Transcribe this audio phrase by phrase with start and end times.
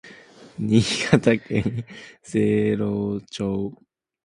[0.57, 1.85] 新潟県
[2.23, 3.77] 聖籠町